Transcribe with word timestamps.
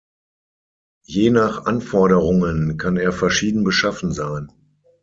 Je 1.05 1.29
nach 1.29 1.65
Anforderungen 1.67 2.77
kann 2.79 2.97
er 2.97 3.11
verschieden 3.11 3.63
beschaffen 3.63 4.11
sein. 4.11 4.51